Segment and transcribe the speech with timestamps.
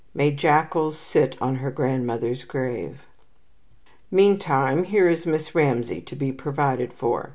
[0.15, 3.01] May jackals sit on her grandmother's grave!
[4.09, 7.29] Meantime here is Miss Ramsay to be provided for.